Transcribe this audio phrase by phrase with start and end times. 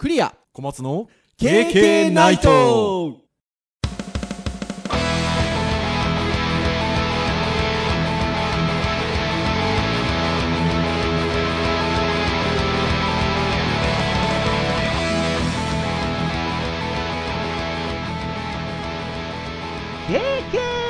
[0.00, 0.34] クリア。
[0.54, 2.48] 小松の KK ナイト。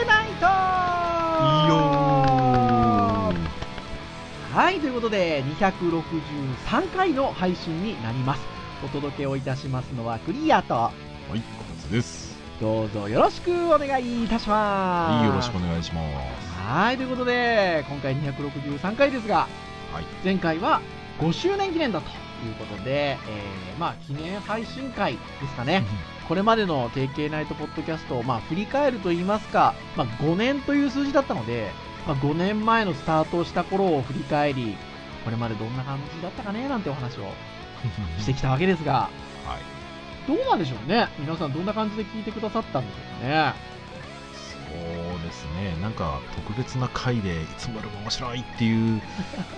[0.06, 0.50] ナイト。
[4.54, 10.92] はいということで263回の配信になりますお届けをいたしますのはクリアとは
[11.34, 11.40] い小
[11.74, 12.38] 松です。
[12.60, 15.12] どうぞよろしくお願いいたします。
[15.12, 16.00] はいよろしくお願いしま
[16.40, 16.48] す。
[16.58, 19.48] はいということで今回263回ですが
[19.92, 20.04] はい。
[20.24, 20.80] 前回は
[21.20, 25.18] 5周年記念だということで、えーまあ記念配信会で
[25.48, 25.84] すかね。
[26.30, 31.72] これまでの KK ナイトポッドキャストを、まあ、振り返ると言いますか、まあ、5年という数字だったので、
[32.06, 34.76] まあ、5年前のスタートをした頃を振り返り、
[35.24, 37.24] これまでどんな感じだったかねなんてお話を
[38.18, 40.28] してきたわけですが、はい。
[40.28, 41.08] どうなんでしょうね。
[41.18, 43.70] 皆さんどんな感じで聞いてくださったんでしょうかね。
[44.70, 45.76] そうですね。
[45.82, 49.02] なんか特別な回でいつもよりも面白いっていう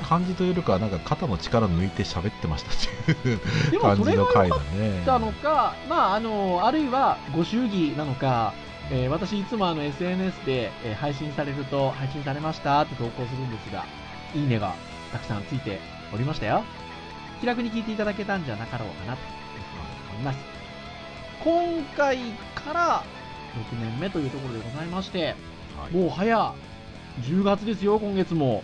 [0.09, 2.73] 感じというよりかは なんか肩の力抜いて喋ってました
[3.13, 5.03] っていう感じの回だね。
[5.05, 8.55] たのか、まあ、あの、あるいはご祝儀なのか、
[8.91, 13.85] えー私いつもあの SNS で、えー配信されると、配信されましたって投稿するんですが、
[14.35, 14.75] いいねが
[15.13, 15.79] たくさんついて
[16.13, 16.65] おりましたよ。
[17.43, 19.27] 気楽に聞いていただけたんじゃなかろうかなという
[20.11, 20.39] ふうに思います。
[21.43, 22.19] 今回
[22.55, 23.03] から
[23.73, 25.35] 6年目というところでございまして、
[25.77, 26.55] はいもう早
[27.23, 28.63] 10月ですよ、今月も。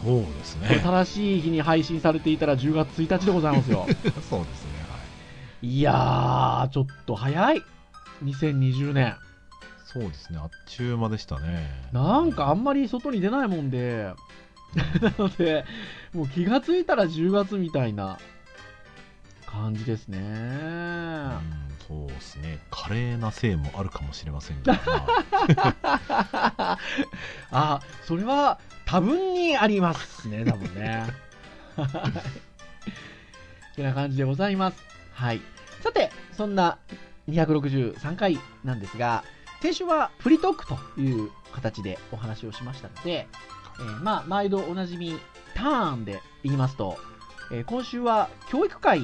[0.00, 3.86] そうですね正しい日に配信されていたら10月1日でございますよ。
[4.30, 4.98] そうですねは
[5.60, 7.62] いいやー、ちょっと早い。
[8.22, 9.16] 2020年。
[9.84, 14.12] そうですねあっちゅう間でしたねなんかあんまり外に出ないもんで、
[15.00, 15.64] なので、
[16.12, 18.18] もう気がついたら10月みたいな
[19.46, 20.18] 感じですね。
[20.18, 25.04] うんそうですね華麗なせいもあるかもしれませんが、ま
[25.82, 26.78] あ
[27.52, 31.04] あ、それは多分にありますね、多分ね。
[33.76, 34.82] てな感じでございます。
[35.12, 35.42] はい。
[35.82, 36.78] さて、そんな
[37.28, 39.24] 263回なんですが、
[39.60, 43.28] 先週はフリートークという形でお話をしましたので、
[43.78, 45.18] えーまあ、毎度おなじみ、
[45.54, 46.98] ターンで言いますと、
[47.52, 49.02] えー今週は教育会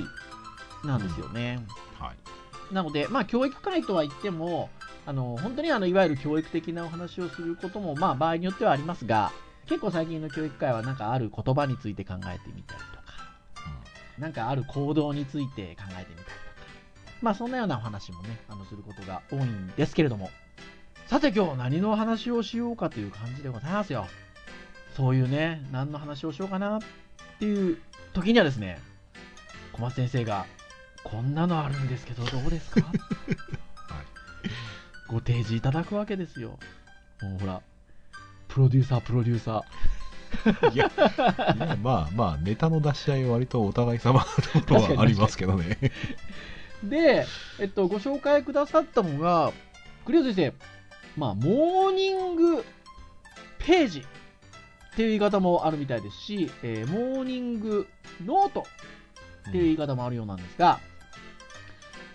[0.84, 1.64] なんですよね。
[1.98, 2.16] はい
[2.72, 4.70] なので、まあ、教育会とは言っても、
[5.06, 9.32] あの本当にあのいわゆる教育的なお話をすることも、まあ、場合によってはありますが、
[9.66, 13.02] 結構最近の教育会は、なんかある言葉について考えてみたりとか、
[14.18, 16.40] なんかある行動について考えてみたりとか、
[17.22, 20.30] まあ、そんなようなお話もね、あのすることが多いんですけれども、
[21.06, 24.06] さて今日何の話をしようかという感じでございますよ。
[24.96, 26.80] そういうね、何の話をしようかなっ
[27.38, 27.78] ていう
[28.12, 28.78] 時にはですね、
[29.72, 30.46] 小松先生が、
[31.04, 32.82] こんなのあるんですけど、どうですか？
[35.08, 36.58] ご提示いただくわけですよ。
[37.22, 37.62] もうほら、
[38.48, 39.62] プロデューサー、プロデューサー。
[40.72, 45.76] いやいやまあまあネタの出し合いは割とお互い様なところはありますけどね。
[46.84, 47.26] で、
[47.58, 49.52] えっと、ご紹介くださったのが、
[50.06, 50.54] 栗尾先生、
[51.16, 52.64] まあ、モーニング
[53.58, 54.06] ページ
[55.00, 57.88] っていう言い方もあるみたいですし、えーモーニング
[58.22, 58.66] ノート
[59.48, 60.78] っていう言い方もあるようなんですが、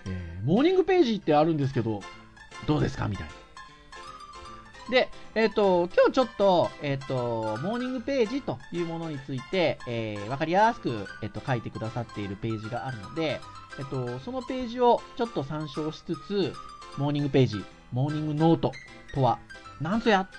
[0.06, 2.02] えーモーニングページってあるんですけど、
[2.68, 3.08] どうですか？
[3.08, 3.34] みたいな。
[4.92, 13.42] で、えっ、と、今日ちょっと、えっ、と、モーニングページというものについて、えーかりやすく、えっ、と、書いてくださっているページがあるので、
[13.80, 16.54] えっ、と、そのページをちょっと参照しつつ、
[17.00, 18.72] モーニングページ、モーニングノート
[19.16, 19.40] とは
[19.82, 20.30] 何ぞやっ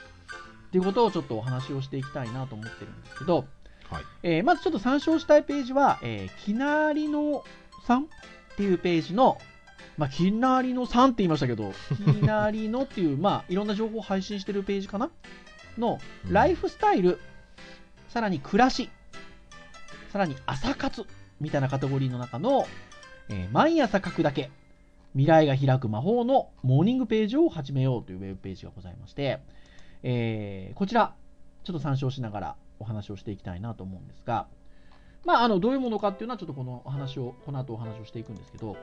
[0.71, 3.47] ていうことをちょっとお話をしていきたいなと思ってるんですけど、
[3.91, 4.03] はい。
[4.23, 7.45] えーまずちょっと参照したいページは、えー、きなりの
[7.87, 8.07] さんっ
[8.57, 9.39] ていうページの、
[9.97, 15.11] まあ、きなりのさんって言いましたけど、 きなりのっていう、まあ、いろんな情報を配信してるページかな？
[15.79, 16.33] の、うん。
[16.33, 17.21] ライフスタイル、
[18.09, 18.91] さらに暮らし、
[20.13, 21.05] さらに朝活
[21.41, 22.67] みたいなカテゴリーの中の、
[23.29, 24.51] えー毎朝書くだけ、
[25.13, 29.41] 未来が開く魔法のモーニングページを始めようというウェブページがございまして、
[30.09, 31.15] えーこちら、
[31.65, 34.47] ちょっと参照しながらお話をしていきたいなと思うんですが、
[35.25, 38.77] まあ、あのどういうものかっていうのは、ちょっとこのお話を、この後お話をしていくんですけど、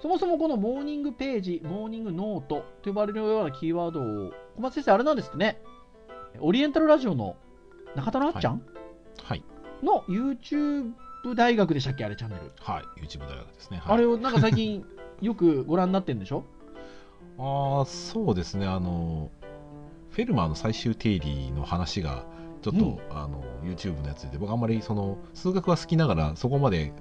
[0.00, 5.60] そもそもこのモーニングページ、モーニングノートと呼ばれるようなキーワードを、小松先生、あれなんですってね、
[6.38, 7.34] オリエンタルラジオの
[7.96, 8.62] 中田なっちゃん？
[9.24, 9.42] はい。
[9.82, 10.92] の YouTube
[11.34, 12.52] 大学でしたっけ、あれチャンネル。
[12.60, 12.84] はい。
[13.02, 14.86] YouTube 大学ですね、はい、あれをなんか最近
[15.20, 16.44] よくご覧になってるんでしょ？
[17.38, 18.66] ああそうですね。
[18.66, 19.28] あの
[20.10, 22.24] フェルマーの最終定理の話が
[22.62, 26.94] ちょっと、うんあの YouTube のやつで僕あんまりその数学は好きながらそこまで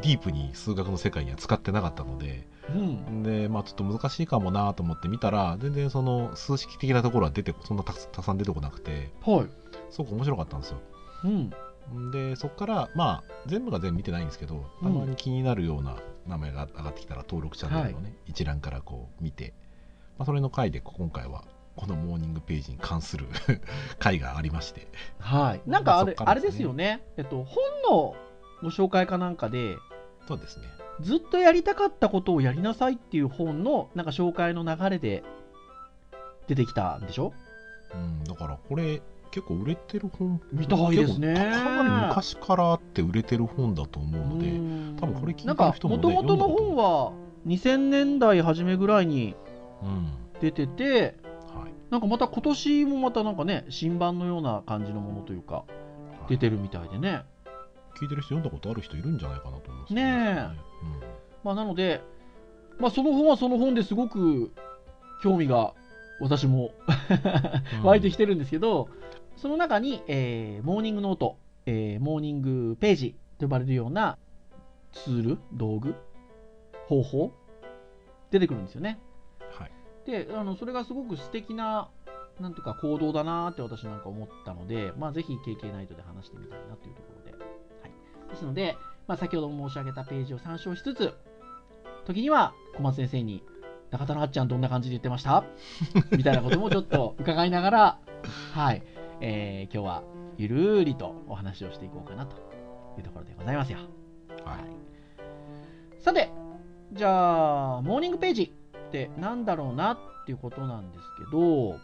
[0.00, 3.22] ディープに数学の世界には使ってなかったのでうん。
[3.22, 9.48] で、まあ、ちょっと難しいかもなと思って見たら全然その数式的なところは出てそんなたくさん出てこなくてはい。
[9.90, 10.78] すごく面白かったんですよ
[11.24, 12.10] うん。
[12.12, 15.96] でそこからまあ全部が全部見てないんですけどたまに気になるような
[16.26, 19.52] 名前が上がってきたら登録チャンネルのね、一覧からこう見て、
[20.16, 21.44] まあ、それの回で今回は
[21.76, 23.26] このモーニングページに関する
[23.98, 24.86] 回がありまして。
[25.18, 25.62] はい。
[25.66, 27.02] なんかあれ、そっからあれですよね。
[27.16, 28.14] えっと、本の
[28.62, 29.76] ご紹介かなんかで、
[30.28, 30.66] そうですね。
[31.00, 35.24] ずっとやりたかったことをやりなさいっていう本のなんか紹介の流れで
[36.46, 37.32] 出てきたんでしょ？
[37.92, 41.34] うん、だからこれ結構売れてる本みたいですね。
[41.34, 44.96] かかなり昔からあって売れてる本だと思うので、うん。
[45.00, 47.12] 多分これ聞いてるなんか人もね元々の本は
[47.48, 49.34] 2000年代初めぐらいに
[49.82, 50.12] うん。
[50.40, 51.16] 出てて
[51.54, 55.64] はい、なんかまた今年もまたなんかね新版のような感じのものというか
[56.28, 57.22] 出てるみたいでね。
[58.00, 60.02] 聞いてる人読んだことある人いるんじゃないかなと思いますね。
[60.02, 60.48] え。
[61.44, 62.02] まあなので
[62.78, 64.52] まあその本はその本ですごく
[65.22, 65.74] 興味が
[66.20, 66.72] 私も
[67.74, 67.82] うん。
[67.84, 68.88] 湧いてきてるんですけど、
[69.36, 71.36] その中に、えーモーニングノート、
[71.66, 74.16] えーモーニングページと呼ばれるような
[74.92, 75.94] ツール、道具、
[76.86, 77.32] 方法、
[78.30, 78.98] 出てくるんですよね。
[80.12, 81.88] はいで、あのそれがすごく素敵な、
[82.40, 87.32] なんていうか行動だなって私なんか思ったので、まあ、ぜひ KK ナイトで話してみたいなというところで。
[87.32, 87.38] は
[87.88, 91.14] い、ですので、まあ、先ほども申し上げたページを参照しつつ、
[92.06, 93.42] 時には小松先生に、
[93.90, 95.44] 中田のあっちゃんどんな感じで言ってました？
[96.16, 97.98] みたいなこともちょっと伺いながら、
[98.52, 98.82] はい、
[99.20, 100.02] えー今日は
[100.36, 102.36] ゆるーりとお話をしていこうかなと
[102.98, 103.78] いうところでございますよ。
[104.44, 106.02] はい。
[106.02, 106.28] さて、
[106.92, 108.52] じゃあ、モーニングページ
[108.94, 111.80] ってなんだろうなっていうことなんですけど、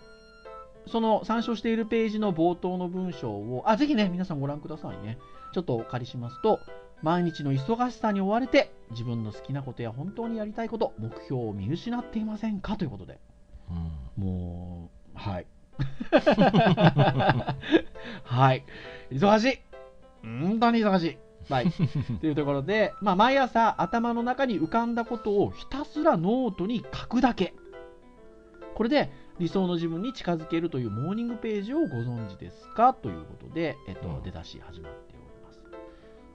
[0.86, 5.18] その参照しているページの冒頭の文章を、あ、ぜひね、皆さんご覧くださいね。
[5.52, 6.60] ちょっとお借りしますと、
[7.02, 13.18] 毎日の忙しさに追われて、自分の好きなことや本当にやりたいこと、目標を見失っていませんかということで。
[13.70, 13.90] うん
[14.24, 15.46] もう、はい。
[18.24, 18.64] はい。
[19.10, 19.58] 忙しい。
[20.22, 21.18] 本当に忙しい。
[21.50, 21.72] はい。
[22.20, 27.54] というところで、 まあ、毎朝頭の中に浮かんだことをひたすらノートに書くだけ。
[28.74, 32.94] これで理想の自分に近づけるというモーニングページをご存知ですか？
[32.94, 35.62] ということで、えっとうん、出だし始まっております。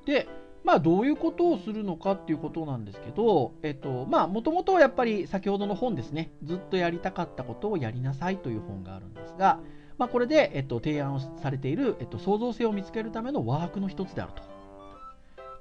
[0.05, 0.27] で、
[0.63, 9.59] まあ、どういうことをするのかっていうことなんですけど、えっと、まあ、もともとはやっぱり先ほどの本ですね、ずっとやりたかったことをやりなさいという本があるんですが、
[9.99, 14.41] まあ、これで、えっと、提案をされている、えっと、創造性を見つけるためのワークの一つであると。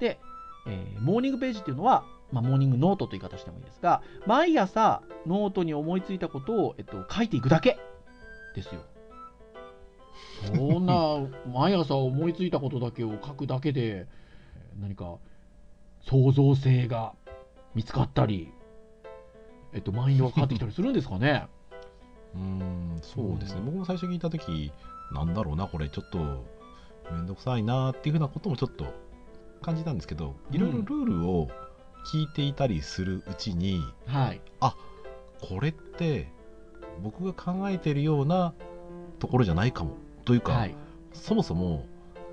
[0.05, 0.21] で、
[0.67, 7.79] えーモーニングページっていうのは、まあ、モーニングノートという言い方してもいいですが、毎朝ノートに思いついたことを、えっと、書いていくだけ
[8.55, 8.81] ですよ。
[10.55, 10.95] そんな、
[11.53, 15.19] 毎朝思いついたことだけを書くだけで、えー何か
[16.01, 17.15] 創造性が
[17.75, 18.53] 見つかったり、
[19.73, 21.47] えっと、マインドが変わってきたりするんですかね。
[22.35, 24.73] うんそうですね、うん僕も最初聞いた時
[25.13, 26.45] なんだろうなこれちょっと
[27.13, 28.87] めんどくさいなっていうふうなこともちょっと
[29.63, 31.49] 感じたんですけどいろいろルールを
[32.07, 34.41] 聞いていたりするうちに、はい。
[35.41, 36.29] これって
[37.03, 38.55] 僕が考えているような
[39.19, 39.93] ところじゃないかも。
[40.25, 40.75] というか、はい。
[41.13, 41.87] そもそも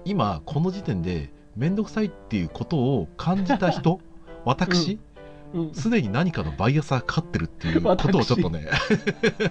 [0.05, 3.99] 今この時点で面倒くさいっていうことを感じた人
[4.45, 4.99] 私
[5.53, 5.73] うん。
[5.73, 8.69] すで、に何かのバイアスがかかってるっていうことをちょっとね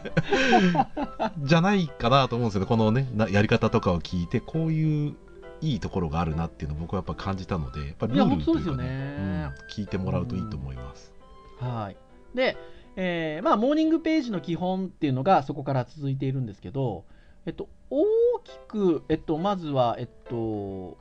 [1.44, 2.66] じゃないかなと思うんですよね。
[2.66, 5.14] このねなやり方とかを聞いてこういう
[5.60, 11.12] いいところがあるなっていうのを僕はやっぱ感じたのでやっぱりいやルールというか本当そうですよねうん聞いてもらうといいと思います。
[11.58, 11.96] はい。
[12.34, 12.56] で、
[12.96, 17.04] えーまあ、モーニングページの基本っていうのがそこから続いているんですけど、
[17.46, 18.04] えっと、大
[18.44, 20.96] きく、えっと、まずは、えっと、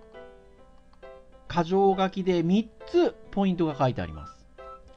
[1.49, 4.45] 箇条書きで3つポイントが書いてあります。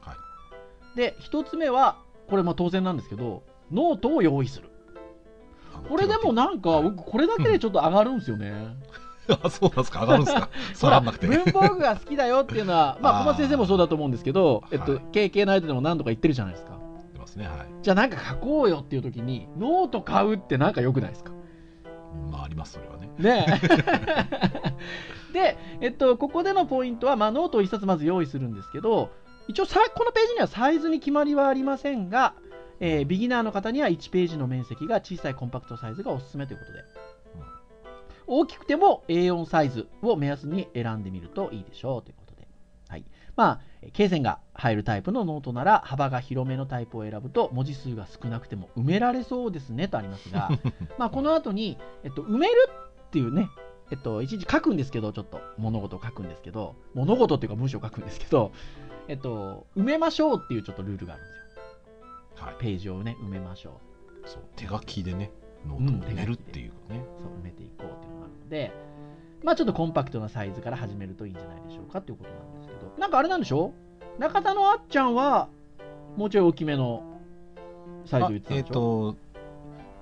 [0.01, 1.97] はいで、1つ目は、
[2.29, 4.69] これまあ当然なんですけど、ノートを用意する。
[5.89, 8.53] これでもなんか、はい僕、これだけでちょっと上がるんですよね。
[9.43, 10.01] あそうなんですか。
[10.01, 10.49] 上がるんですか。
[10.75, 11.27] 下がんなくて。
[11.27, 16.73] 文房具が好きだよっていうのは、 まあ、小松先生もそうだと思うんですけど、えっとはい、KK ナイトでも何度か言ってるじゃないですか。
[17.13, 17.47] 出ますね。
[17.47, 17.57] はい。
[17.81, 21.31] じゃあなんか書こうよっていう時に、ノート買うってなんか良くないですか？
[22.31, 23.09] まあありますそれはね。
[23.17, 23.45] ね。
[25.31, 29.09] えで、えっと、ここでのポイントは、まあ、ノートを1冊まず用意するんですけど、
[29.47, 32.33] 一応さ、このページにはサイズに決まりはありませんが、
[32.79, 36.79] えービギナーの方には1ページの面積が小さいコンパクトサイズがおすすめということで、
[38.27, 42.47] 大きくても A4 サイズを目安に選んでみるといいでしょうということで。
[42.89, 43.05] はい。
[43.35, 50.49] まあ、えー罫線が入るタイプのノートなら、幅が広めのタイプを選ぶと、文字数が少なくても埋められそうですねとありますが、
[50.97, 52.53] まあ、この後に、えっと、埋める
[53.07, 53.49] っていうね、
[53.91, 58.51] えっと、一日書くんですけど、ちょっと物事を書くんですけど、物事っていうか文章を書くんですけど、
[59.07, 61.35] えっと、埋めましょうっていうちょっとルールがあるんです
[62.39, 62.45] よ。
[62.45, 63.79] はいページをね、埋めましょ
[64.25, 64.29] う。
[64.29, 65.31] そう手書きでね
[65.67, 68.71] ノうんートを埋めるっていうね、そう埋めていこうっていうのがあるので、
[69.43, 73.73] まあちょっとコンパクトなサイズから始めるといいんじゃないでしょうかっていうことなんですけど、なんかあれなんでしょ
[74.19, 75.49] 中田のあっちゃんは、
[76.17, 77.03] もうちょい大きめの
[78.05, 78.73] サイズ言ってたんでしょ？
[78.73, 79.17] と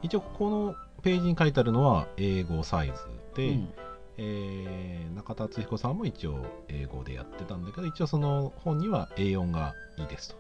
[0.02, 2.94] 一応ここのページに書いてあるのは英語サイズ
[3.36, 3.70] で、うん。
[4.18, 10.36] えー中田敦彦さんも一応英語でやってたんだけど一応その本には A4 がいいですと。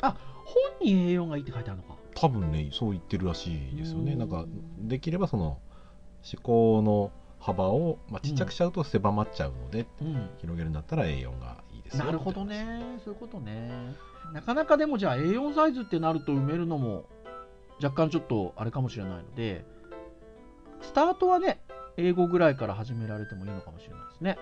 [0.00, 0.16] 本
[0.80, 1.97] に A4 がいいって書いてあるのか。
[2.20, 4.44] 多分ねそう言ってるらしいですよねうんなんか
[4.80, 5.58] できればその
[6.24, 10.28] 思考の幅を、まあ、ちっちゃくしちゃうと狭まっちゃうので、うん。
[10.38, 12.98] 広げるんだったら A4 がいいですよなるほどね。
[13.04, 13.94] そういうことね。
[14.32, 17.04] なかなかでもじゃあ A4 サイズってなると埋めるのも
[17.82, 19.64] 若干ちょっとあれかもしれないので、
[20.80, 21.60] スタートはね、
[21.96, 24.38] A5 ぐらいから始められてもいいのかもしれないですね。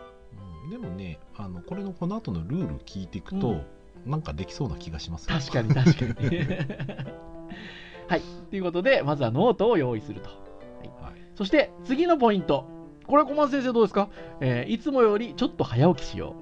[0.64, 3.66] うんでもねあのこれのこの後のルール聞いていくと、うん
[4.06, 6.38] なんかできそうな気がしますよ確かに確かに。
[8.08, 8.22] はい。
[8.50, 10.30] ということで、まずはノートを用意すると。
[10.30, 12.64] はいそして次のポイント。
[13.06, 14.08] これ小松先生どうですか、
[14.40, 16.34] えーいつもよりちょっと早起きしよ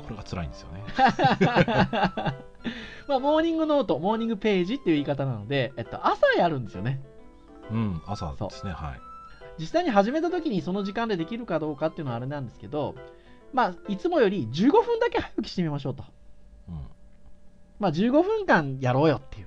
[0.00, 0.02] う。
[0.02, 0.84] これが辛いんですよね
[3.08, 7.00] まあ、モーニングノート、モーニングページっていう言い方なので、えっと、朝やるんですよね。
[7.70, 9.00] うん朝ですねはい
[9.58, 12.94] 実際に始めた時にその時間でできるかどうかっていうのはあれなんですけど、
[13.52, 16.04] まあ、いつもより15分だけ早起きしてみましょうと。
[17.78, 19.46] うんまあ、15分間やろうよっていう。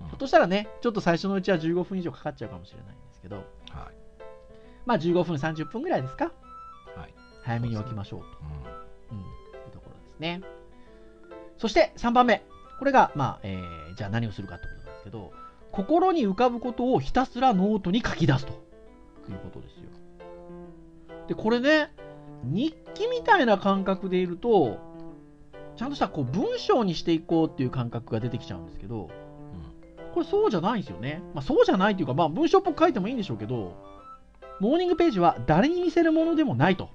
[0.00, 3.44] うんひょっとしたらね、ちょっと最初のうちは15分以上かかっちゃうかもしれないんですけど、はい
[4.84, 6.24] まあ、15分、30分ぐらいですか？
[6.96, 8.26] はい早めに起きましょうと。
[9.10, 9.28] うんうん、い
[9.68, 10.42] うところですね。
[11.58, 12.42] そして3番目。
[12.80, 15.32] これが、まあ、えーじゃあ何をするかってことなんですけど、
[15.70, 18.54] 心に浮かぶことをひたすらノートに書き出すとい
[19.34, 19.82] うことですよ。
[21.28, 21.92] で、これね、
[22.42, 24.78] 日記みたいな感覚でいると、
[25.76, 29.08] ちゃんとしたこう文章にしていこうっていう感覚が出てきちゃうんですけど、
[30.12, 31.22] これそうじゃないんですよね。
[31.34, 33.76] まあ、そうじゃないっていうか、まあ、文章っぽく書いてもいいんでしょうけど、
[34.60, 36.90] モーニングページは誰に見せるものでもないと。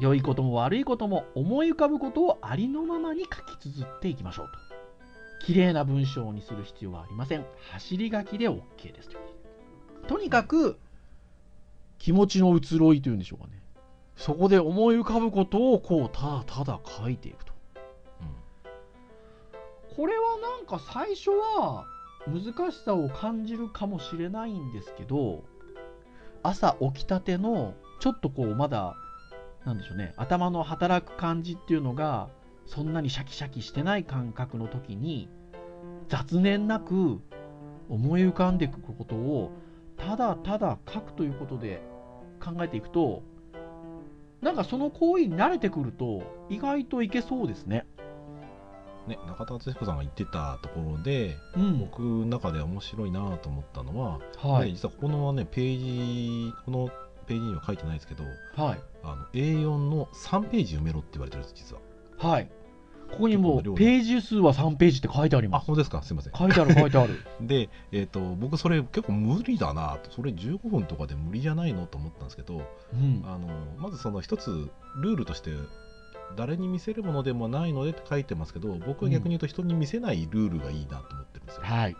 [0.00, 5.46] 良いことも悪いことも思い浮かぶことをありのままに書き綴っていきましょうと。
[5.46, 7.44] 綺麗な文章にする必要はありません。
[7.72, 9.18] 走り書きで OK ですと。
[10.08, 10.78] とにかく、
[11.98, 13.62] 気持ちの移ろいというんでしょうかね。
[14.16, 17.49] そこで思い浮かぶことをこう、ただただ書いていくと。
[19.96, 21.86] これはなんか最初は
[22.26, 25.44] 難しさを感じるかもしれないんですけど
[26.42, 28.96] 朝起きたてのちょっとこうまだ
[29.64, 32.28] なんでしょうね頭の働く感じっていうのが
[32.66, 35.28] そんなにシャキシャキしてない感覚の時に
[36.08, 37.20] 雑念なく
[37.88, 39.50] 思い浮かんでいくことを
[39.96, 41.82] ただただ書くということで
[42.42, 43.22] 考えていくと
[44.40, 47.86] なんかその行為に慣れてくると意外といけそうですね。
[49.10, 56.90] ね、中田敦彦さんが言ってたところでうん、僕の中で面白いなと思ったのは、はい、ね実はここのねページこの
[57.26, 61.82] ページには書いてないですけどはい、あの A4 の3ページ埋めろって言われてるんです実は
[62.32, 62.50] はい。
[63.10, 65.62] ここにもうページ数は3ページって書いてあります。
[65.62, 66.00] あ本当ですか？
[66.02, 67.18] すいません書いてある書いてある。
[67.40, 72.62] で、えー、と僕それ結構無理だなとそれ15分とかで無理じゃないのと思ったんですけど
[72.92, 73.22] うん。
[73.26, 73.48] あの
[73.78, 75.50] まずその一つルールとして
[76.36, 81.96] 誰に見せるものでもないのでって書いてますけど僕は逆に言うと人に見せないルールがいいなと思ってるんですよ、はい。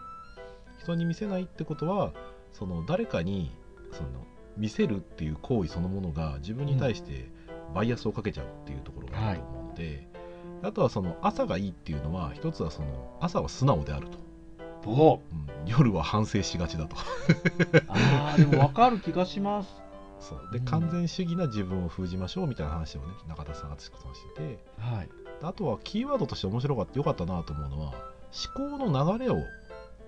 [0.78, 2.12] 人に見せないってことは
[2.52, 3.52] その誰かに
[3.92, 4.08] その
[4.56, 7.30] 見せるっていう行為そのものが自分に対して
[7.74, 10.08] バイアスをかけちゃうっていうところがあると思うので、
[10.62, 14.18] あとはその朝がいいっていうのは一つはその朝は素直であると、
[14.86, 15.50] おうん。
[15.66, 16.96] 夜は反省しがちだと。
[17.88, 19.89] ああ、でも分かる気がします。
[20.20, 25.08] そうでうん完全主義な自分を封じましょうみたいな話をね中田さんがさんしててはい。
[25.42, 27.94] あとはキーワードとして面白かった良かったなと思うのは
[28.56, 29.38] 思考の流れを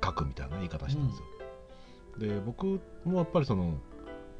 [0.05, 3.79] 書くみたいな言い方してるんですよ、で僕もやっぱりその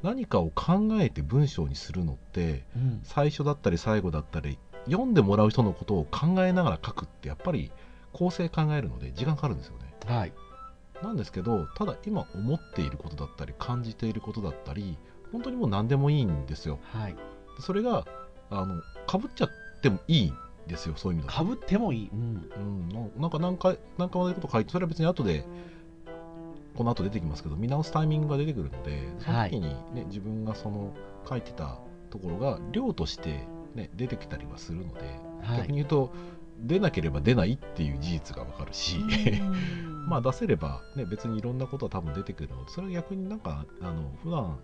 [0.03, 3.01] 何かを考えて文章にするのってうん。
[3.03, 7.71] 最初だったり最後だったり読んでもらう人のことを考えながら書くってやっぱり
[8.11, 10.33] 構成考えるので時間かかるんですよねはい。
[11.01, 14.97] なんですけどただ今思っていることだったり感じていることだったり
[15.33, 17.15] 本当にもう何でもいいんですよはい。
[17.59, 18.05] それが
[18.49, 19.49] あのかぶっちゃっ
[19.81, 20.33] てもいいん
[20.67, 22.09] ですよそういう意味だとかぶってもいい。
[22.13, 22.49] うん。
[22.55, 25.43] うん、ななんか何回何回も同じこと書いてそれは別に後で
[26.75, 30.93] この後出てきますけど見直すタイミングが出てくるのでその時に、ね自分がその
[31.27, 33.43] 書いてたところが量として、
[33.75, 34.99] ね、出てきたりはするので、
[35.41, 35.57] はい。
[35.59, 36.13] 逆に言うと
[36.59, 44.59] 出なければ出ないっていう事実がわかるし、うん まあ出せれば、ね、別にいろんなことは多分出てくるのでそれは逆になんかあの普段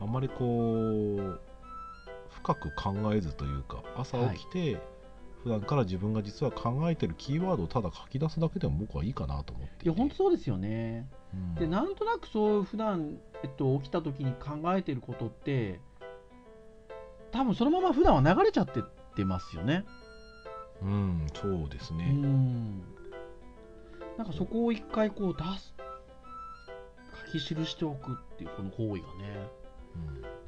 [0.00, 1.40] あんまりこう
[2.30, 4.80] 深く考えずというか朝起きて、
[5.42, 11.08] 普段から自分が実は考えてるキーワードをただ書き出すだけでも僕はいいかなと思っていや本当そうですよね。
[11.34, 15.80] うんでなんとなくそう普段えっと起きた時に考えてることって
[17.32, 18.82] 多分そのまま普段は流れちゃってっ
[19.14, 19.84] てますよね。
[20.82, 22.80] うんそうですうね、ん。
[24.16, 25.74] なんかそこを一回こう出す
[27.32, 29.59] 書き記しておくっていうこの行為がねうん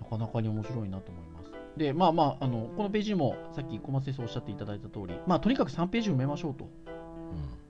[0.00, 1.52] なかなかに面白いなと思います。
[1.76, 6.68] でまあまああのこのページもさっき小松先生おっしゃっていただいた通りまあとにかく3ページ埋めましょうと。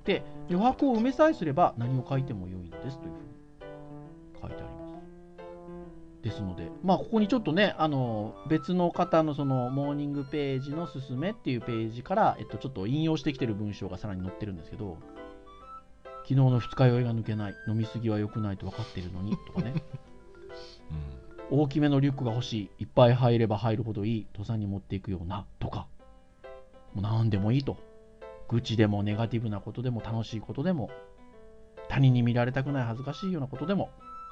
[0.05, 3.33] で余白を埋めさえすれば何を書いても良いのですというふうに
[4.41, 4.93] 書いてあります。
[6.23, 14.99] ですので、まあ、ここにちょっとね、あの別の方のそのモーニングページのすすめっていうページから、えっと、ちょっと引用してきてる文章がさらに載ってるんですけど、
[16.23, 20.12] 昨日の二日酔いが抜けない、飲みすぎは良くないと分かっているのにとかね、うん
[21.55, 25.87] 大きめのリュックが欲しい、いっぱい入れば入るほどいい、登山に持っていくようなとか、
[26.95, 27.77] もう何でもいいと。
[28.49, 30.89] 愚痴でもネガティブなことでも楽しいことでも、
[31.91, 33.91] 他人に見られたくない恥ずかしいようなことでも、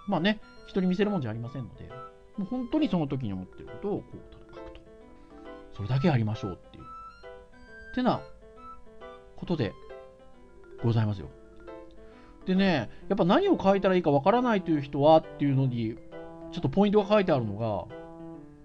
[0.09, 1.91] まあね、人に見せるもんじゃありませんので、
[2.39, 4.81] もう本当にその時に思ってることをこうただ書くと。
[5.77, 6.85] それだけやりましょうっていう。
[6.85, 8.23] ってな
[9.37, 9.75] ことで
[10.83, 11.29] ございますよ。
[12.47, 15.99] でね、やっぱ何を書いたらいいかわからないという人はっていうのに、
[16.53, 17.97] ちょっとポイントが書いてあるのが、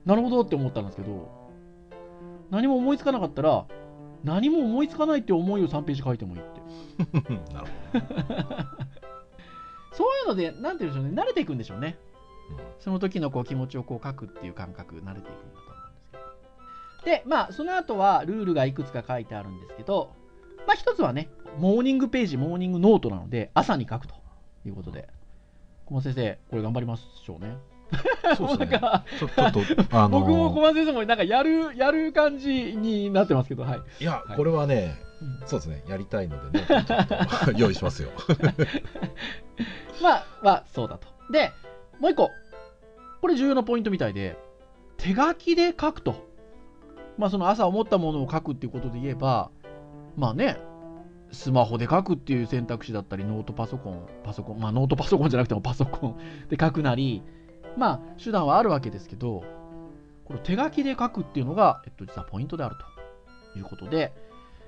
[0.06, 1.30] なるほどって思ったんですけど、
[2.52, 3.66] 何も思いつかなかったら、
[4.24, 6.62] 何も思いつかないって思いを3ページ書いてもいいって。
[7.54, 8.46] なるほどね、
[9.94, 11.98] そういうので、なんて言うんでしょうね、慣れていくんでしょうね。
[12.00, 12.16] うん
[12.80, 17.18] その時のこう気持ちをこう書くっていう感覚、慣れていくんだと思うんですけど。
[17.18, 20.14] で、まあ、その後はルールがいくつか書いてあるんですけど、
[20.68, 24.16] まあ、一つはね、モーニングページ、モーニングノートなので、朝に書くと
[24.66, 25.10] いうことで、
[25.86, 27.58] 小松先生、これ頑張りましょうね。
[28.38, 28.80] そうですね
[29.20, 29.44] ちょっと
[29.92, 33.82] あの 僕も小松先生もなんかやる、やる感じになってますけど、はい。
[34.00, 36.66] いや、はいこれはねうんそうですねやりたいのでね
[37.56, 38.10] 用意しますよ
[40.02, 41.08] まあ、まあ、そうだと。
[41.32, 41.52] で、
[42.00, 42.32] もう一個。
[43.22, 44.38] これ重要なポイントみたいで、
[44.98, 46.28] 手書きで書くと。
[47.18, 49.50] まあ、その朝思ったものを書くっていうことで言えば、
[50.18, 50.58] まあね、
[51.32, 56.18] スマホで書くっていう選択肢だったり、ノートパソコン、パソコン、まあノートパソコンじゃなくてもパソコン
[56.50, 57.24] で書くなり、
[57.78, 59.44] まあ手段はあるわけですけど、
[60.26, 62.76] これ手書きで書くっていうのが、えっと、実はポイントである
[63.54, 64.14] ということで、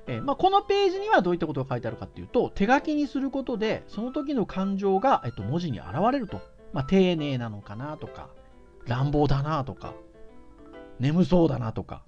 [0.07, 6.41] えーまあ、このページにはどういったことが書いてあるかっていうと、手書きにすることで、その時の感情が、えっと、文字に現れると。
[6.73, 8.29] まあ、丁寧なのかなとか、
[8.85, 9.93] 乱暴だなとか、
[10.99, 12.03] 眠そうだなとか、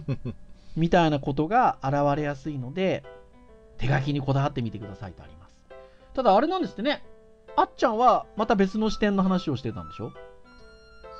[0.76, 3.04] みたいなことが現れやすいので、
[3.78, 5.56] 手書きにこだわってみてくださいとあります。
[6.14, 7.02] ただ、あれなんですってね、
[7.56, 10.12] あっちゃんはまた別の視点の話をしてたんでしょ？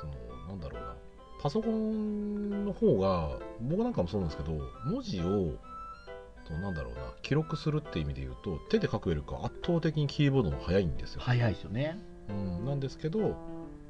[0.01, 0.13] その
[0.47, 0.95] なんだろうな。
[1.41, 5.51] パソコンの方が僕なんかもそうなんですけど文字を
[6.47, 11.99] そのなんだろうな記録するって意味で言うと手で書くよりか圧倒的にキーボードの方が早いんですよ、早いですよね。
[12.29, 13.19] うん、なんですけど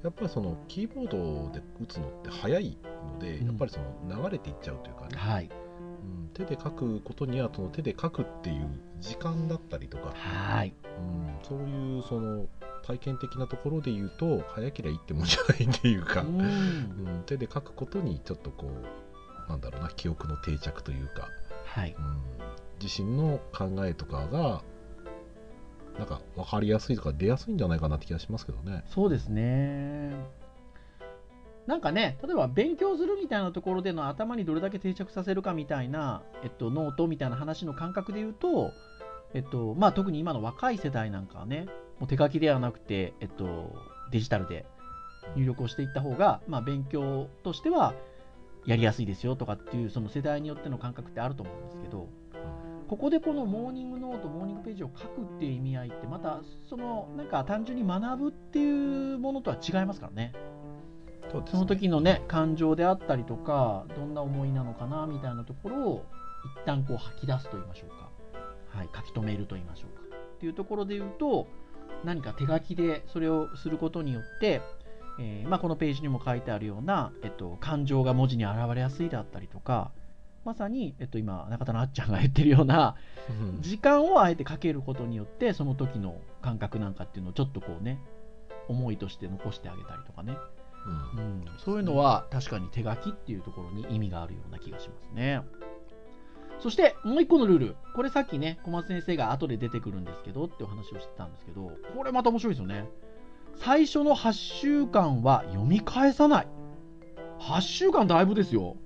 [0.04, 2.78] やっぱりそのキーボードで打つのって早い
[3.14, 3.48] ので、うん。
[3.48, 5.50] やっぱりその流れていっちゃうというかね、はい。
[6.04, 8.68] うん、手で書くことにはその手で書くっていう
[9.00, 10.74] 時間だったりとか、はい。
[10.98, 12.46] うん、そういうその
[12.86, 17.24] 体験的なところで言うと早ければいいってもんじゃないっていうか、ううんん。
[17.26, 18.68] 手で書くことにちょっとこ
[19.48, 21.30] うなんだろうな記憶の定着というか、
[21.66, 21.96] はい。
[21.98, 22.22] うん、
[22.82, 24.62] 自身の考えとかが
[25.98, 28.84] なんか分かりやすいとか出やすいんじゃないかなって気がしますけどね。
[28.88, 30.14] そうですね。
[31.68, 38.72] なんかね、例えば勉強するみたいなところでの頭にどれだけ定着させるかみたいな、えっと、ノートみたいな話の感覚で言うと、
[39.34, 41.68] えっと、まあ特に今の若い世代なんかはね、
[42.00, 43.74] もう手書きではなくて、えっと、
[44.12, 44.66] デジタルで
[45.36, 47.94] 入力をしていった方が、まあ勉強としては
[48.66, 52.10] やりやすいですよとかっていう、その世代によっての感覚ってあると思うんですけど、
[52.90, 60.34] ここでこのモーニングノート、モーニングページを書くっていう意味合いって、またそのなんか単純に学ぶっていうものとは違いますからね。
[61.40, 66.06] そねその時のね、感情であったりとか、どんな思いなのかなみたいなところを
[66.46, 68.10] 一旦こう吐き出すと言いましょうか。
[68.78, 70.04] はい、書き留めると言いましょうか。
[70.36, 71.48] っていうところで言うと、
[72.04, 74.62] 何か手書きでそれをすることによって、
[75.20, 79.92] えーまあ、このページにも書いてあるような、えっと、感情が文字に現れやすいだったりとか、
[80.44, 82.96] まさに、えっと、今、中田のあっちゃんが言ってるような、
[83.30, 88.00] うん時間をあえてかけることによって、その時の感覚なんかっていうのをちょっとこうね、
[88.68, 90.38] 思いとして残してあげたりとかね。
[90.86, 91.20] うん。
[91.20, 95.42] うん、そういうのは確かに手書きっていうところに意味があるような気がしますね。
[96.60, 97.76] そしてもう一個のルール。
[97.96, 102.88] これさっきね、小松先生が後で出てくるんですけどってお話をしてたんですけど、これまた面白いですよね。
[103.56, 106.48] 最初の8週間は読み返さない。
[107.40, 108.78] 8週間だいぶですよ。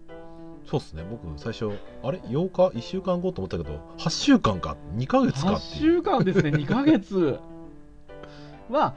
[0.66, 1.04] そうっすね。
[1.10, 1.72] 僕最初
[2.04, 5.82] あれ？8日？1週間後と思ったけど8週間か？2ヶ月か8っていう。
[5.82, 6.50] 週間ですね。
[6.50, 7.40] 2ヶ月。
[8.70, 8.96] は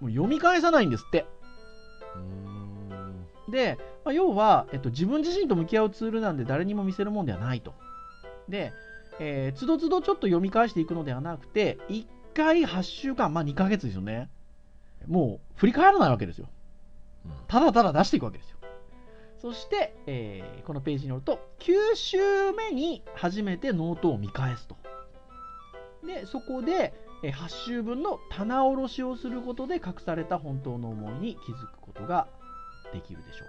[0.00, 1.26] もう読み返さないんですって
[3.48, 7.74] で、まあ、要は、えっと、自分自身と向き合うツールなんで誰にも見せるもんではないと
[8.48, 8.72] で、
[9.20, 14.30] えー、つどつどちょっと読み返していくのではなくて1回8週間まあ2ヶ月ですよね
[15.06, 16.48] もう振り返らないわけですよ
[17.26, 18.54] うんただただ出していくわけですよ。
[19.44, 22.16] そして、えーこのページによると、9週
[22.52, 24.76] 目に初めてノートを見返すと。
[26.02, 32.26] で、そこで、えー8週分の棚卸しをすることで隠された本当の思いに気づくことが
[32.92, 33.48] できるでしょう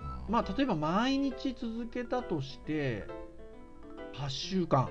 [0.00, 0.04] と。
[0.26, 3.06] うんまあ、例えば毎日続けたとして、
[4.14, 4.88] 8週間、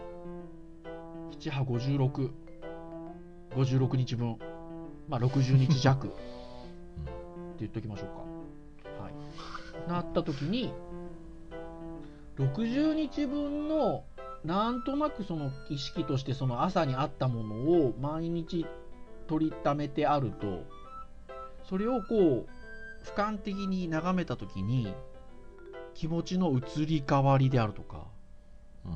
[1.39, 2.29] 7波56、
[3.55, 4.38] 56日分、
[5.07, 6.07] まあ、60日弱。
[6.07, 6.13] って
[7.59, 9.03] 言っときましょうか。
[9.03, 9.89] はい。
[9.89, 10.73] なった時に、
[12.38, 14.03] 60日分の
[14.43, 17.55] なんとなくその意識としてその朝にあったもの
[17.86, 18.65] を毎日
[19.27, 20.63] 取りためてあると、
[21.69, 22.47] それをこう
[23.03, 24.93] 俯瞰的に眺めた時に
[25.93, 28.07] 気持ちの移り変わりであるとか
[28.85, 28.93] うん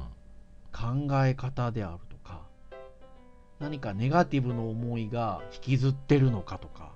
[0.72, 2.42] 考え方であるとか
[3.60, 6.92] 何かネガティブの思いが引きずってるのかとか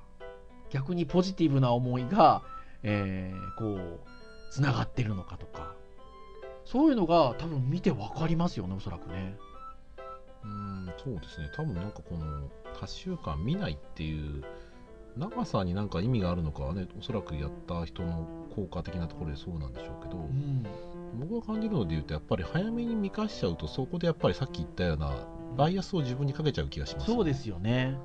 [0.69, 2.43] 逆にポジティブな思いが、
[2.84, 4.00] えーこう
[4.52, 5.74] つながってるのかとか
[6.65, 9.38] そういうのが多分見て分かりますよねおそらくね。
[10.43, 11.50] うんそうですね。
[11.56, 14.43] 多分なんかこの8週間見ないっていう
[15.17, 20.65] 長さになんか意味があるのかはねおそらくやった人の効果的なところでそうなんでしょうけど、うん。
[21.19, 27.97] 僕が感じるので言うとやっぱり早めに見返しちゃうとそこでやっぱりさっき言ったようなバイアスを自分にかけちゃう気がします、そうですよね。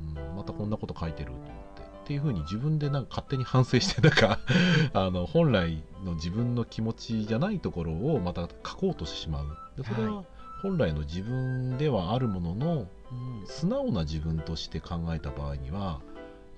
[0.00, 1.46] うん、またこんなこと書いてると思っ
[1.76, 2.20] てっていう。
[2.20, 4.38] ふうに自分でなんか勝手に反省してなんか
[4.94, 9.46] あの本来の自分の気持ちじゃないところをまた書こうとしてしまう。
[9.76, 10.24] でそれはは
[10.62, 13.46] 本来の自分ではあるもののうん。
[13.46, 16.00] 素直な自分として考えた場合には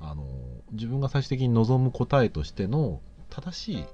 [0.01, 0.25] あの
[0.73, 3.85] 自分が最終的に望む答えとしての正しい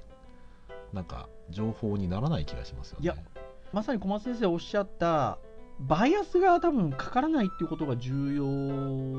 [0.92, 3.04] なんか情報にならない気がしますよね。
[3.04, 3.16] いや
[3.72, 5.38] まさに小松先生おっしゃった
[5.80, 8.44] バイアスが多分かからないっていうことが重要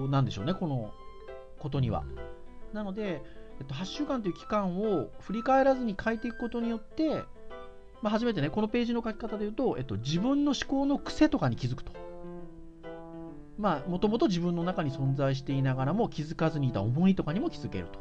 [0.10, 0.91] なんでしょうねこの
[1.60, 2.04] ことには。
[2.74, 3.22] なので、
[3.60, 7.24] えっと、8週間という期間を振り返らずに書いていくことによって、
[8.02, 11.91] まあ、初めてね、このページの書き方で言うと、えっと、自分の思考の癖とかに気づくと。
[13.62, 18.00] まあ、もともと自分の中に存在していながらも気づかずにいた思いとかにも気づけると。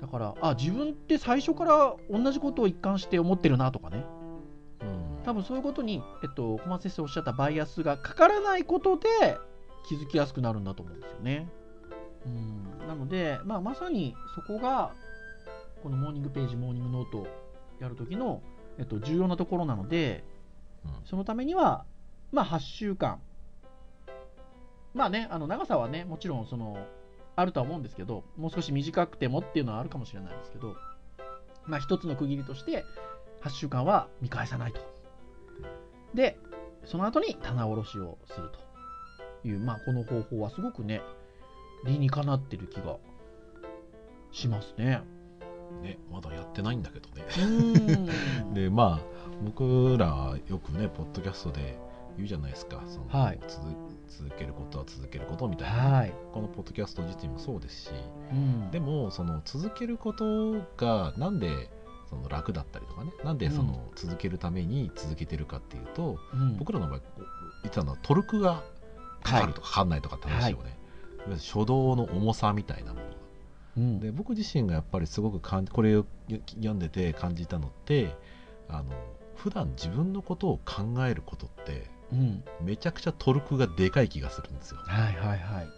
[0.00, 4.04] だから、あ、自分って最初から同じことを一貫して思ってるなとかね。
[4.80, 9.38] うん多分そういうことに、えっと、小松先生おっしゃったバイアスがかからないことで
[9.86, 11.48] 気づきやすくなるんだと思うんですよね。
[12.26, 14.92] うん、なので、まあ、まさにそこが
[15.80, 17.26] このモーニングページモーニングノートを
[17.78, 18.42] やるときの、
[18.78, 20.24] えっと、重要なところなので
[20.84, 21.84] うんそのためには、
[22.32, 23.20] まあ、8週間
[24.94, 26.76] まあねあの長さはねもちろんその
[27.34, 30.76] あるとは思うんですけどもう少し短くてもっていうのはあるかもしれないですけど、
[31.66, 32.84] まあ、一つの区切りとして
[33.42, 34.80] 8週間は見返さないと。
[36.14, 36.38] で、
[36.84, 38.50] その後に棚卸しをする
[39.42, 41.00] という、まあ、この方法はすごくね、
[41.84, 42.96] 理にかなってる気が
[44.30, 45.02] しますね。
[45.82, 47.24] ね、まだやってないんだけどね。
[48.52, 49.00] でまあ
[49.42, 51.78] 僕らよくねポッドキャストで
[52.16, 52.82] 言うじゃないですか。
[52.86, 53.40] その、はい。
[53.48, 53.66] 続
[54.08, 56.14] 続けることは続けることみたいな、はい。
[56.32, 57.90] このポッドキャスト自体もそうですし。
[58.32, 61.70] うん、でもその続けることがなんで
[62.10, 63.12] その楽だったりとかね。
[63.24, 67.26] なんでその続けるために続けてるかっていうと、うん、僕らの場合言
[67.60, 68.62] ってたのはトルクが
[69.22, 70.64] かかるとかかかんないとかって話をね、い。
[70.64, 70.64] わ
[71.28, 73.12] ゆる初動の重さみたいなものが。
[73.74, 78.14] うん、で僕自身がやっぱりすごくかんこれを読んでて感じたのって
[78.68, 78.92] あの
[79.36, 84.80] 普段自分のことを考えることってうん、めちゃくちゃトルクがでかい気がするんですよ。
[84.84, 85.68] はいはいはい。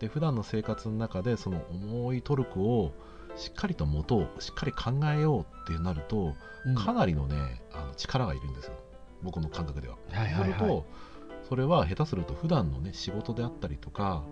[0.00, 2.92] で普段の生活の中でその重いトルクを
[3.36, 6.34] しっかりと持とうしっかり考えようってなると
[6.66, 6.74] うん。
[6.74, 8.72] かなりのねあの力がいるんですよ。
[9.22, 9.96] 僕の感覚では。
[10.10, 10.58] はいはいはい。
[10.58, 10.86] すると
[11.48, 14.24] それは下手すると普段のね仕事であったりとか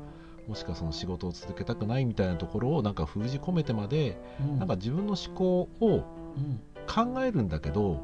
[0.48, 4.58] もしくはその仕事を続けたくないみたいなところをなんか封じ込めてまでうん。
[4.58, 6.04] なんか自分の思考を
[6.36, 6.60] うん。
[6.86, 8.00] 考えるんだけど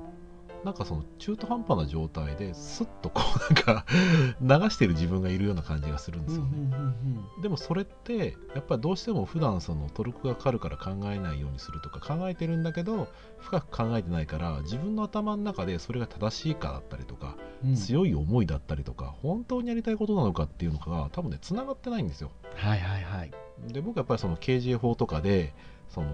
[0.65, 3.85] なんかその中途半端な状態ですっとこうなんか
[4.41, 6.71] 流してる自分がいるような感じがするんですよね。
[7.43, 22.31] でもそれってやっぱりどうしても普段そのトルクがかかるから考えないようにするとか考えてるんだけど深く考えてないから自分の頭の中でそれが正しいかだったりとか、うん、強い思いだったりとか本当にやりたいことなのかっていうのが多分ねつながってないんですよ。
[22.57, 23.31] はいはいはい。
[23.67, 25.55] で僕はやっぱりその KJ 法とかで
[25.89, 26.09] その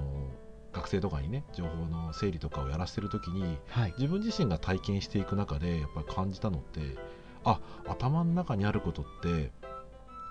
[0.74, 3.94] 学生とかにね情報の整理とかをやらせてる時にはい。
[3.96, 6.80] 自分自身が体験していく中でやっぱり感じたのって
[7.44, 9.50] あ頭の中にあることって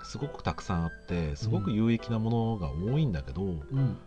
[0.03, 3.97] すごくたくさんあってすごく有益なものが多いんだけど、うん。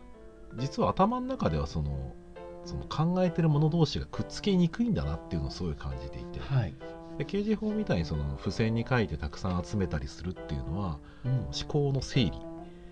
[0.56, 2.14] 実は頭の中ではその
[2.64, 6.40] その考えてるもの同士がくっつきにくいんだなっていうのをすごい感じていて。
[6.40, 6.74] はい。
[7.18, 11.32] で刑事法みたいにその付箋に書いてたくさん集めたりするっていうのはうん。
[11.32, 12.32] 思考の整理。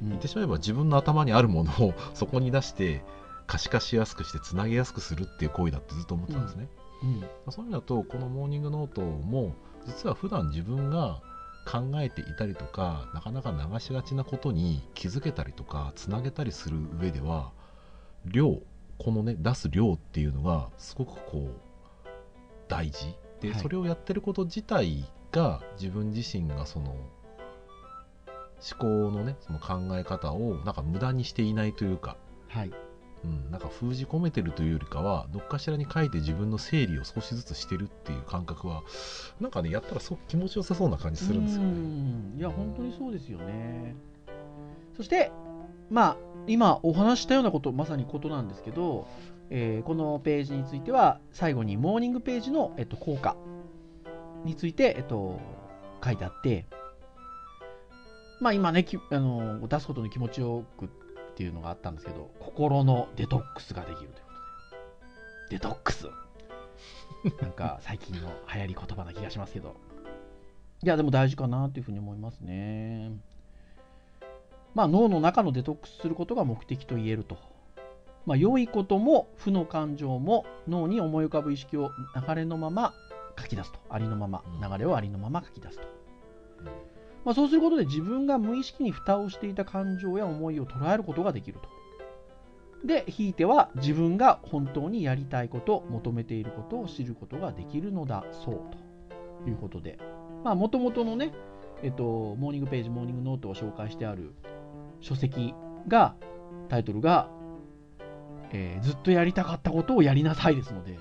[0.02, 0.08] うん。
[0.10, 3.04] 言ってしまえば自分の頭にあるものを そこに出して
[3.46, 6.68] 可視化しやすくしてつなげやすくするっていう行為だってずっと思ってたんですね、
[7.02, 7.52] うん。
[7.52, 9.54] そういう意味だとこのモーニングノートも
[9.86, 11.20] 実は普段自分が
[11.66, 17.52] 考えていたりとかなかなか流しがちなことに気づけたりとかつなげたりする上では
[18.26, 18.60] 量
[18.98, 22.08] このね出す量っていうのがすごくこう
[22.68, 23.14] 大事。
[23.40, 23.60] で、はい。
[23.60, 32.16] それをやってること自体が自分自身がその思考のねその考え方をなんか無駄にしていないというか
[32.48, 32.72] はい
[33.24, 38.82] うん、なんか封じ込めてるというよりかはどっかしらに書いて自分の整理を少しずつしてるっていう感覚は
[39.40, 42.38] なんかねやったらすごく気持ちよさそうな感じするんですよね。
[42.38, 43.94] いや本当にそうですよね
[44.96, 45.32] そして
[45.90, 49.06] まあ今お話したようなことまさにことなんですけど、
[49.50, 53.36] えーこのページについては最後にモーニングページの、えっと、効果
[54.44, 55.40] について、えっと、
[56.04, 56.66] 書いてあって
[58.40, 60.88] まあ今ねあの出すことに気持ちよくっ
[61.34, 65.56] ていうのがあったんですけど心のデトックスができるということで。
[65.56, 66.06] デトックス。
[67.40, 69.74] なんか最近の流行り言葉な気がしますけど。
[70.82, 73.12] いやでも大事かなというふうに思いますね。
[74.74, 77.38] まあ脳の中のデトックスすることが目的と言えると。
[78.26, 82.94] まあ良いことも負の感情も脳に思い浮かぶ意識を流れのまま
[83.38, 83.78] 書き出すと。
[83.88, 84.42] ありのまま。
[84.46, 85.86] うん流れをありのまま書き出すと
[87.24, 92.86] まあ、そうすることで自分が無意識に蓋をしていた感情や思いを捉えることができると。
[92.86, 98.60] で、ひいては自分が本当にやりたいこと、求めていることを知ることができるのだそう
[99.42, 99.98] ということで、
[100.44, 101.32] まあ、もともとのね、
[101.82, 104.34] えっと、モーニングページ、モーニングノートを紹介してある
[105.00, 105.54] 書籍
[105.88, 106.14] が、
[106.68, 107.30] タイトルが、
[108.52, 110.98] えーずっとやりたかったことをやりなさいですので、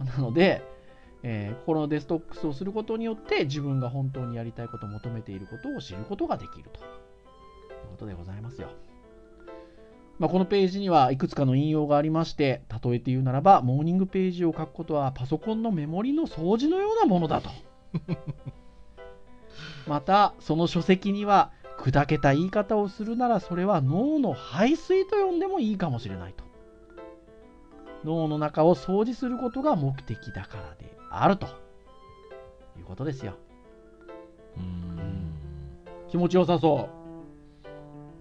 [0.00, 0.06] うん。
[0.06, 0.62] なので、
[1.22, 6.86] えー心のデストックスをすることによって自分が本当にやりたいこと求めていることを知ることができるという
[7.90, 8.68] ことでございますよ。
[10.18, 17.48] まあ、このページにはいくつかの引用がありまして例えて言うならばモーニングページを書くことはパソコンのメモリの掃除のようなものだと。
[19.88, 26.44] またその書籍には砕けた言い方をするならそれは脳の排水と呼んでもいいかもしれないと。
[28.04, 31.46] 脳の中を掃除することが目的だからであると
[32.78, 33.34] いうことですよ。
[34.56, 35.34] うん
[36.08, 36.88] 気持ちよさそ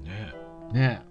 [0.04, 0.34] ね
[0.72, 0.74] う。
[0.74, 1.10] ねえ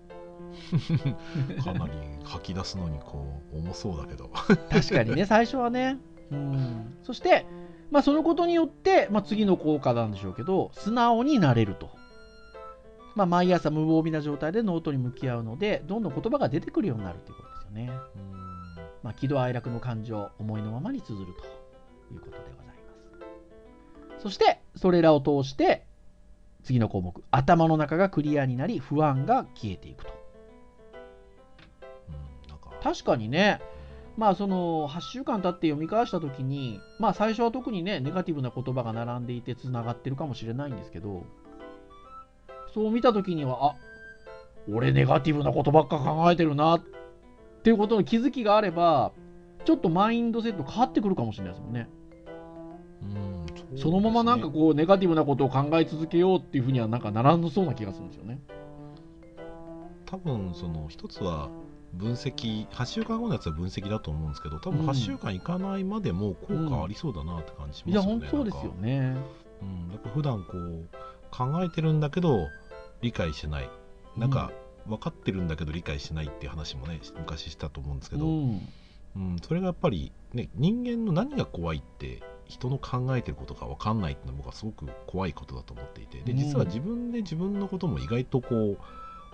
[1.63, 1.93] かなり
[2.25, 5.99] 吐き出すのにこう重そうだけどえ確かにね、 最初はね。
[6.31, 6.97] うん。
[7.03, 7.47] そして、
[7.91, 11.91] まあ、そのことによって、まあ、次の効果なんでしょうけど、素直になれると。
[13.15, 17.91] まあ、毎朝無防備な状態でノートに向き合うので、どんどん言葉が出てくるようになるということですよね。
[19.03, 21.43] まあ、喜怒哀楽の感情、思いのままに綴ると
[22.15, 22.73] いうことでございま
[24.17, 24.23] す。
[24.23, 25.87] そして、それらを通して、
[26.65, 30.13] 次の項目、頭の中がクリアになり、不安が消えていくと。
[32.09, 33.61] うんなんか確かにね、
[34.17, 41.25] まあその8週間経って読み返した時に、まあ最初は特にね、ネガティブな言葉が並んでいてつながってるかもしれないんですけど、
[42.75, 43.77] そう見た時には、あ
[44.71, 46.83] 俺ネガティブなことばっか考えてるなっ
[47.63, 49.13] ていうことの気づきがあれば、
[49.65, 51.89] ちょっとマインドセット変わってくるかもしれないですもんね。
[53.73, 53.79] うん。
[53.79, 58.41] そのままなんかうこう、ネガティブなことを考え続けようっていうふうにはなんかならんそうな気がするんですよね。
[60.07, 61.51] 多分その一つは
[61.93, 64.89] 分析8週間後のやつは分析だと思うんですけど多分うん。
[64.89, 69.17] 8週間いかないまでも効果ありそうだなって感じしいや、ますよね、本当そうですよね。
[69.61, 70.89] うん、やっぱ普段こう
[71.31, 72.47] 考えてるんだけど
[73.03, 73.71] 理解してない。
[74.17, 74.51] なんか
[74.87, 78.69] 分かってるんだけど理解してないっていう話もね昔したと思うんですけど、うん。
[79.17, 86.19] うん、それがやっぱり、ね、人間の何が怖いって人の考えてることが分かんないっていうのは僕はすごく怖いことだと思っていて。
[86.23, 86.39] でうん。
[86.39, 88.79] 実は自分で自分のことも意外とこ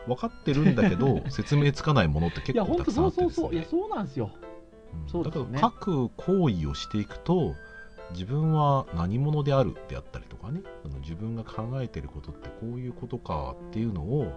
[0.07, 3.53] う分かってるんだけど説明つかないものって結構たくさんあってですそうそうそう。
[3.55, 4.31] いや、ねそうなんですよ。
[5.15, 5.23] うん。
[5.23, 7.55] だから各行為をしていくと
[8.13, 10.61] 自分は何者であるであったりとかね。
[10.85, 14.33] あの自分が考えてることってこういうことかっていうのを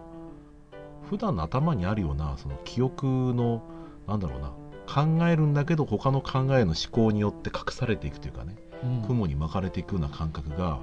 [1.09, 3.63] 普段の頭にあるようなその記憶の
[4.07, 4.53] なんだろうな
[4.87, 8.55] 考えるんだけど他の考えの思考によって隠されていくというかね。
[8.61, 8.66] うん
[9.07, 10.79] 雲に巻かれていくような感覚が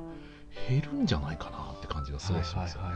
[0.69, 2.89] 減るんじゃないかなって感じがすごいしますよね。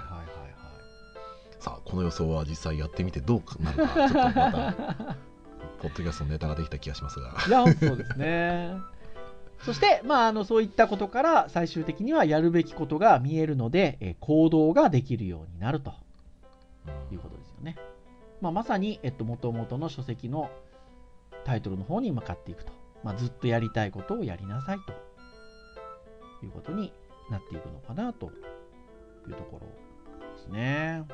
[1.61, 4.73] さあこの予想は実際やってみてどうなるかちょっとまた
[5.83, 8.75] ポッドキャストのネタができた気がしますがいや、そうですね。
[9.65, 15.93] そして、まあ、あのそういったことから最終的にはやるべきことが見えるので、えー行動ができるようになると
[17.11, 17.77] いうことですよね。
[18.41, 20.49] まあ、まさに、えっと、元々の書籍の
[21.45, 22.73] タイトルの方に向かっていくと。
[23.05, 24.93] まあ、ずっとやりたいことをやりなさいと
[26.45, 26.93] いうことに
[27.31, 28.33] なっていくのかなと
[29.29, 29.67] いうところ
[30.35, 31.05] ですね。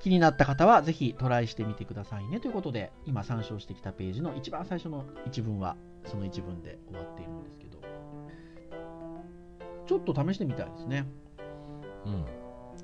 [0.00, 7.78] 気になった方はぜひトライしてみてくださいねということで、今参照してきたページの一番最初の一文はその一文で終わっているんですけど、
[9.86, 11.06] ちょっと試してみたいですね。
[12.04, 12.24] うん。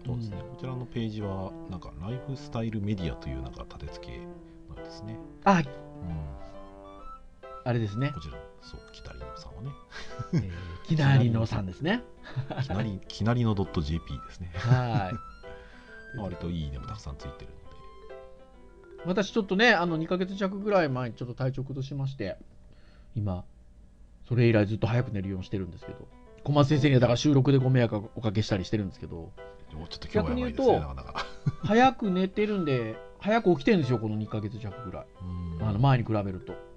[0.07, 0.51] そうですね、うん。
[0.51, 4.19] こちらのページはなんかライフスタイルメディアというなんか立て付け
[4.73, 5.65] なんですね、あ、うん、
[7.69, 8.21] あれですねこ。
[8.21, 9.71] ちらそうきなりのさんはね
[10.33, 12.03] えー、きなりのさんですね。
[12.63, 15.13] きなり きなりの .jp ですねは
[16.17, 16.17] い。
[16.19, 22.39] 割といいねもたくさんついてるので私ちょっとね、あの2ヶ月弱ぐらい前にちょっと体調崩しまして、
[23.15, 23.45] 今、
[24.27, 26.09] それ以来ずっと早く寝るようにしてるんですけど、
[26.45, 29.31] 小松先生にはだから収録でご迷惑をおかけしたりしてるんですけど、
[29.75, 31.27] おちょっと今日はやばいですね逆に言うとなかなか
[31.65, 35.07] 早く寝てるんで、早く起きてるんですよ、この2ヶ月弱ぐらい。
[35.23, 35.25] う
[35.63, 36.68] んあの前に比べると。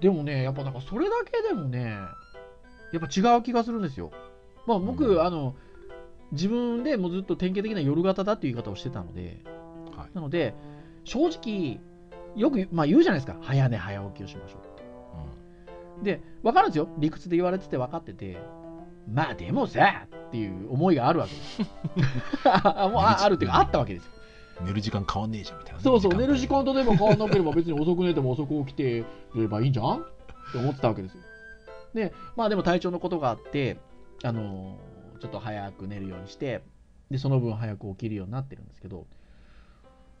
[0.00, 1.98] でもね、やっぱなんかそれだけでもね、
[2.92, 4.10] やっぱ違う気がするんですよ。
[4.66, 5.54] まあ僕、うんあの、
[6.32, 9.42] 自分でもうずっと典型的な夜型だっていう言い方をしてたので、
[9.96, 10.54] はいなので、
[11.04, 11.80] 正直、
[12.36, 14.68] よく、まあ、言うじゃないですか、早寝早起きをしましょう。
[16.04, 18.38] で、分かるんですよ、理屈で言われてて分かってて、
[19.10, 21.70] まあでもさっていう思いがあるわけです。
[22.48, 24.12] あもうああるっていうか、あったわけですよ。
[24.60, 30.00] うん寝る時間変わんねえじゃんみたいなね、そうそう、寝る時間ととでも変わんなければ、別に遅く寝ても遅く起きてればいいんじゃん？
[30.00, 30.04] っ
[30.52, 31.22] て思ってたわけですよ。
[31.94, 33.78] で、まあでも体調のことがあって、
[34.24, 36.62] あのーちょっと早く寝るようにして、
[37.10, 39.06] で、その分早く起きるようになってるんですけど、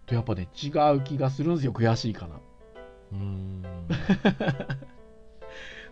[0.06, 2.34] とやっぱね、違う気がするんですよ、悔しいかな。
[3.12, 3.62] うーん。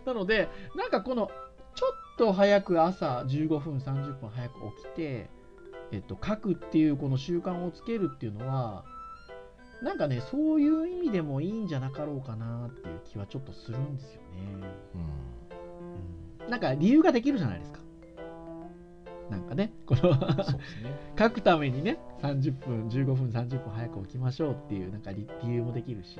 [0.05, 1.31] なので、なんかこの、
[1.75, 5.29] ちょっと早く朝15分、30分早く起きて、
[5.91, 8.83] えっと、書くっていうこの習慣をつけるっていうのは、
[9.81, 14.27] なんかね、そういう意味でもいいんじゃなかろうかなっていう気はちょっとするんですよね。
[14.95, 17.79] うんうん、なんか理由ができるじゃないですか。
[19.29, 26.19] なんかね、このそうですね 書くためにね、30分、15分、30分早く起きましょうっていうなんか理理由もできるし、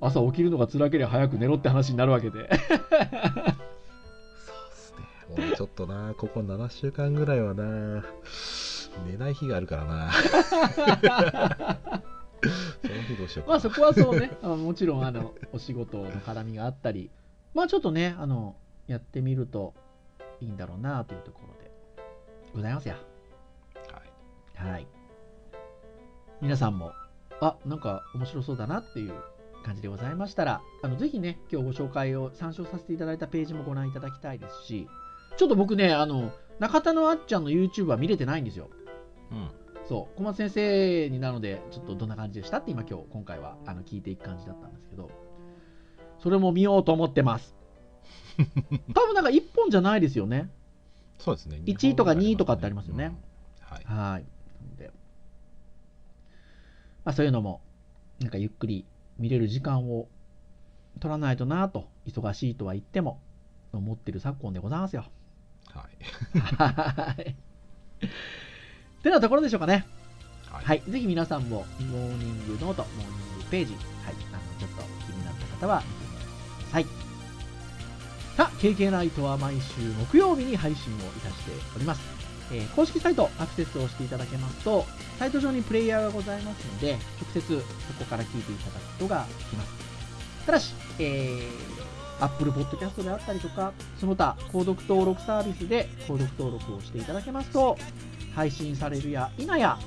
[0.00, 2.38] 朝起きるのが辛ければ早く寝ろって話になるわけで。
[2.38, 2.48] そうで
[4.74, 5.04] すね。
[5.30, 8.04] 俺ちょっとな、ここ7週間ぐらいはな、
[9.06, 10.12] 寝ない日があるからな。
[12.82, 13.54] その日どうしようかな。
[13.54, 17.10] まあそこはそうね、 あのもちろんあのお仕事の絡みがあったり、
[17.54, 19.74] まあちょっとね、あのやってみると
[20.40, 21.70] いいんだろうなというところで
[22.54, 22.94] ございますや。
[22.94, 24.02] は
[24.66, 24.86] いはい。
[26.40, 26.92] 皆さんも、
[27.40, 29.14] あなんか面白そうだなっていう
[29.64, 34.88] 感じでございましたら、あのぜひね、今日ご紹介を参照させていただいたページもご覧いただきたいですし、
[35.36, 38.68] ちょっと僕ね、あの中田のあっちゃんの YouTube は見れてないんですよ。
[39.30, 39.50] うん。
[39.88, 45.10] そう、小松先生になので、ちょっとどんな感じでしたって今今日、今回はあの聞いていく感じだったんですけど、
[46.22, 47.54] それも見ようと思ってます。
[48.94, 50.50] 多分なんか1本じゃないですよね。
[51.18, 51.60] そうですね。
[51.64, 53.16] 1位とか2位とかってありますよねうん
[53.84, 54.24] はい。
[54.78, 54.90] で、
[57.04, 57.60] まあそういうのも、
[58.20, 58.86] なんかゆっくり
[59.18, 60.08] 見れる時間を
[61.00, 63.20] 取らないとなと、忙しいとは言っても、
[63.72, 65.04] 思ってる昨今でございますよ。
[65.72, 66.04] はい。
[66.56, 67.36] はい。
[69.04, 69.86] てなところでしょうかね。
[70.50, 70.64] はい。
[70.64, 73.82] はい、ぜひ皆さんも、モーニングノート、モーニングページ、はい、
[74.32, 76.86] あの、ちょっと気になった方は見てみてください。
[78.36, 82.00] さあ、KK ナイトは毎週木曜日に配信をいたしております。
[82.52, 84.84] えー公式サイトアクセスをしていただけますと、
[85.18, 87.54] サイト上にプレイヤーがございますので、直接そ
[87.98, 89.72] こから聞いていただくことができます。
[90.46, 97.78] ただし、えー、Apple Podcast であったりとか、その他、購読登録サービスで購読登録をしていただけますと、
[98.34, 99.78] 配信されるや否や、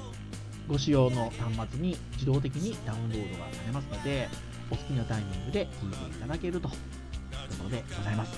[0.67, 4.30] ご使用の端末に自動的にダウンロードがされますので、
[4.69, 6.74] お好きなタイミングで聞いていただけるという
[7.57, 8.38] ころでございます。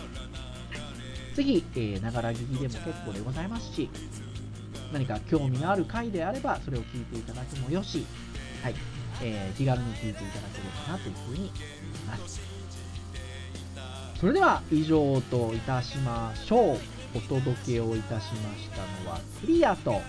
[1.36, 3.90] ぜひ、えながら聞きでも結構でございますし、
[4.92, 8.06] 何か興味のある回であれば、それを聞いていただくもよし、
[8.64, 8.76] はい、
[9.22, 11.52] えー気軽に聞いていただければなというふうに
[12.08, 12.42] 思います。
[14.20, 16.99] それでは以上といたしましょう。
[17.16, 19.92] お届けをいたしましたのはクリアと。
[19.92, 20.02] はい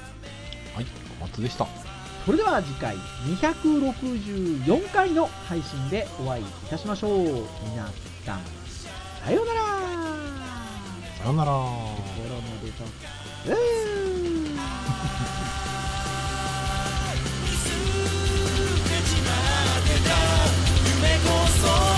[1.21, 1.67] 小松でした。
[2.25, 2.97] それでは次回
[3.41, 7.21] 264回の配信でお会いいたしましょう。
[7.71, 7.87] 皆
[8.25, 8.41] さん
[9.25, 9.61] さようなら。
[11.19, 11.53] さようなら。
[11.53, 12.93] 心のデトック
[13.47, 14.01] ス
[20.87, 21.90] 夢こそ